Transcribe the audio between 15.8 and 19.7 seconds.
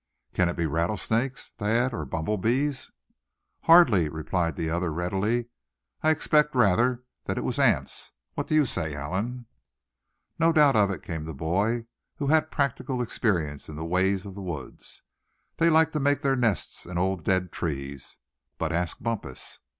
to make their nests in old dead trees. But ask Bumpus."